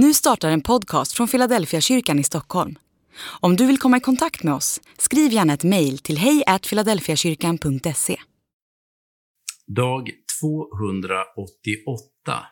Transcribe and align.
Nu 0.00 0.14
startar 0.14 0.50
en 0.50 0.60
podcast 0.60 1.12
från 1.12 1.28
Philadelphia 1.28 1.80
kyrkan 1.80 2.18
i 2.18 2.24
Stockholm. 2.24 2.78
Om 3.40 3.56
du 3.56 3.66
vill 3.66 3.78
komma 3.78 3.96
i 3.96 4.00
kontakt 4.00 4.42
med 4.42 4.54
oss, 4.54 4.80
skriv 4.98 5.32
gärna 5.32 5.54
ett 5.54 5.64
mejl 5.64 5.98
till 5.98 6.18
hejfiladelfiakyrkan.se. 6.18 8.16
Dag 9.66 10.10
288 10.40 12.46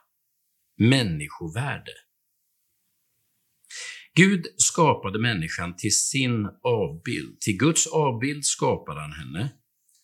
Människovärde 0.79 1.93
Gud 4.15 4.47
skapade 4.56 5.19
människan 5.19 5.76
till 5.76 5.99
sin 5.99 6.47
avbild. 6.63 7.40
Till 7.40 7.58
Guds 7.58 7.87
avbild 7.87 8.44
skapade 8.44 9.01
han 9.01 9.13
henne. 9.13 9.53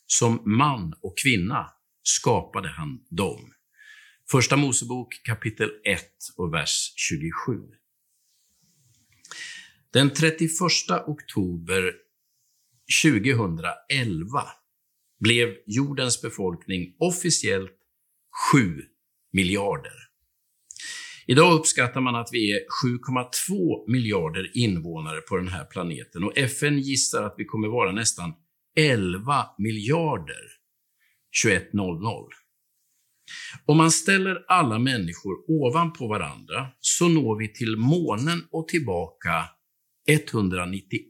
Som 0.06 0.43
man 0.59 0.95
och 1.02 1.14
kvinna 1.24 1.66
skapade 2.02 2.68
han 2.68 2.98
dem. 3.11 3.52
Första 4.33 4.57
Mosebok 4.57 5.23
kapitel 5.25 5.71
1 5.85 6.03
och 6.37 6.55
vers 6.55 6.93
27. 6.96 7.59
Den 9.93 10.11
31 10.11 10.50
oktober 11.07 11.93
2011 13.04 14.43
blev 15.21 15.49
jordens 15.67 16.23
befolkning 16.23 16.96
officiellt 16.99 17.79
7 18.53 18.82
miljarder. 19.32 19.93
Idag 21.26 21.54
uppskattar 21.54 22.01
man 22.01 22.17
att 22.17 22.29
vi 22.32 22.53
är 22.53 22.61
7,2 22.85 23.90
miljarder 23.90 24.51
invånare 24.57 25.21
på 25.21 25.37
den 25.37 25.49
här 25.49 25.64
planeten 25.64 26.25
och 26.25 26.39
FN 26.39 26.79
gissar 26.79 27.23
att 27.23 27.35
vi 27.39 27.45
kommer 27.45 27.68
vara 27.68 27.93
nästan 27.93 28.35
11 28.76 29.46
miljarder 29.59 30.43
2100. 31.45 32.42
Om 33.67 33.77
man 33.77 33.91
ställer 33.91 34.44
alla 34.48 34.78
människor 34.78 35.50
ovanpå 35.50 36.08
varandra 36.08 36.69
så 36.81 37.08
når 37.08 37.39
vi 37.39 37.53
till 37.53 37.77
månen 37.77 38.45
och 38.50 38.69
tillbaka 38.69 39.45
191 40.08 41.03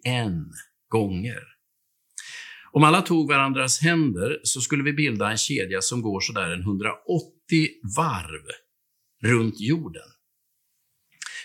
gånger. 0.89 1.43
Om 2.73 2.85
alla 2.85 3.03
tog 3.03 3.29
varandras 3.29 3.81
händer 3.81 4.41
så 4.43 4.61
skulle 4.61 4.83
vi 4.83 4.93
bilda 4.93 5.31
en 5.31 5.39
kedja 5.39 5.81
som 5.81 6.03
går 6.03 6.21
sådär 6.21 6.61
180 6.61 6.93
varv 7.97 8.47
runt 9.23 9.61
jorden. 9.61 10.09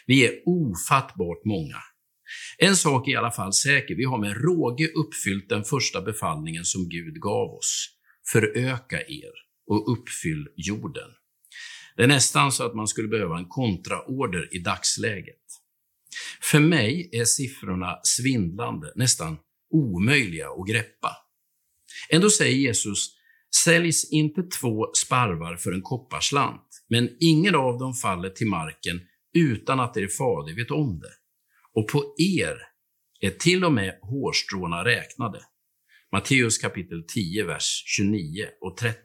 Vi 0.06 0.26
är 0.28 0.34
ofattbart 0.46 1.46
många. 1.46 1.78
En 2.58 2.76
sak 2.76 3.08
är 3.08 3.12
i 3.12 3.16
alla 3.16 3.32
fall 3.32 3.54
säker, 3.54 3.96
vi 3.96 4.04
har 4.04 4.18
med 4.18 4.42
råge 4.42 4.88
uppfyllt 4.88 5.50
den 5.50 5.64
första 5.64 6.02
befallningen 6.02 6.66
som 6.66 6.90
Gud 6.90 7.22
gav 7.22 7.50
oss. 7.50 7.90
Föröka 8.32 9.02
er 9.02 9.47
och 9.68 9.92
uppfyll 9.92 10.48
jorden. 10.56 11.10
Det 11.96 12.04
är 12.04 12.08
nästan 12.08 12.52
så 12.52 12.66
att 12.66 12.76
man 12.76 12.88
skulle 12.88 13.08
behöva 13.08 13.38
en 13.38 13.48
kontraorder 13.48 14.56
i 14.56 14.60
dagsläget. 14.60 15.36
För 16.42 16.60
mig 16.60 17.10
är 17.12 17.26
siffrorna 17.26 18.00
svindlande, 18.04 18.92
nästan 18.96 19.38
omöjliga 19.72 20.50
att 20.50 20.68
greppa. 20.68 21.18
Ändå 22.10 22.30
säger 22.30 22.58
Jesus, 22.58 23.10
säljs 23.64 24.12
inte 24.12 24.44
två 24.44 24.92
sparvar 24.94 25.56
för 25.56 25.72
en 25.72 25.82
kopparslant, 25.82 26.84
men 26.90 27.10
ingen 27.20 27.56
av 27.56 27.78
dem 27.78 27.94
faller 27.94 28.30
till 28.30 28.48
marken 28.48 29.02
utan 29.34 29.80
att 29.80 29.98
er 29.98 30.08
fader 30.08 30.56
vet 30.56 30.72
om 30.72 31.00
det. 31.00 31.14
Och 31.74 31.88
på 31.88 32.16
er 32.18 32.58
är 33.20 33.30
till 33.30 33.66
och 33.66 33.74
med 33.74 34.00
hårstråna 34.02 34.86
räknade. 34.86 35.42
Matteus 36.12 36.58
kapitel 36.58 37.04
10, 37.08 37.46
vers 37.46 37.84
29 37.86 38.48
och 38.62 38.78
30. 38.78 38.98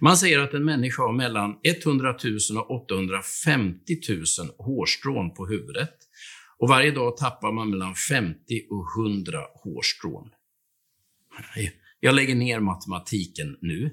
Man 0.00 0.16
säger 0.16 0.38
att 0.38 0.54
en 0.54 0.64
människa 0.64 1.02
har 1.02 1.12
mellan 1.12 1.58
100 1.62 2.16
000 2.50 2.58
och 2.58 2.70
850 2.84 3.96
000 4.08 4.24
hårstrån 4.58 5.34
på 5.34 5.46
huvudet 5.46 5.94
och 6.58 6.68
varje 6.68 6.90
dag 6.90 7.16
tappar 7.16 7.52
man 7.52 7.70
mellan 7.70 7.94
50 7.94 8.38
och 8.70 9.04
100 9.04 9.40
hårstrån. 9.54 10.30
Jag 12.00 12.14
lägger 12.14 12.34
ner 12.34 12.60
matematiken 12.60 13.56
nu. 13.60 13.90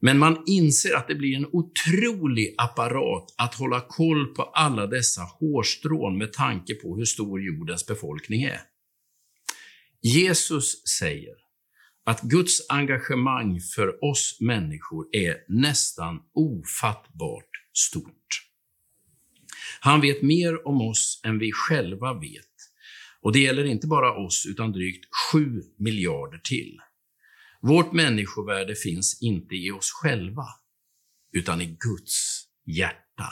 Men 0.00 0.18
man 0.18 0.42
inser 0.46 0.94
att 0.94 1.08
det 1.08 1.14
blir 1.14 1.36
en 1.36 1.46
otrolig 1.52 2.54
apparat 2.58 3.34
att 3.38 3.54
hålla 3.54 3.80
koll 3.80 4.26
på 4.26 4.42
alla 4.42 4.86
dessa 4.86 5.22
hårstrån 5.22 6.18
med 6.18 6.32
tanke 6.32 6.74
på 6.74 6.96
hur 6.96 7.04
stor 7.04 7.42
jordens 7.42 7.86
befolkning 7.86 8.42
är. 8.42 8.60
Jesus 10.00 10.86
säger 10.86 11.34
att 12.04 12.22
Guds 12.22 12.66
engagemang 12.68 13.60
för 13.60 14.04
oss 14.04 14.38
människor 14.40 15.06
är 15.12 15.36
nästan 15.48 16.20
ofattbart 16.34 17.50
stort. 17.72 18.48
Han 19.80 20.00
vet 20.00 20.22
mer 20.22 20.68
om 20.68 20.80
oss 20.80 21.20
än 21.24 21.38
vi 21.38 21.52
själva 21.52 22.14
vet. 22.14 22.52
Och 23.20 23.32
det 23.32 23.38
gäller 23.38 23.64
inte 23.64 23.86
bara 23.86 24.16
oss, 24.16 24.46
utan 24.48 24.72
drygt 24.72 25.04
7 25.32 25.62
miljarder 25.78 26.38
till. 26.38 26.78
Vårt 27.60 27.92
människovärde 27.92 28.74
finns 28.74 29.22
inte 29.22 29.54
i 29.54 29.70
oss 29.70 29.90
själva, 30.02 30.46
utan 31.32 31.60
i 31.60 31.76
Guds 31.80 32.44
hjärta. 32.66 33.26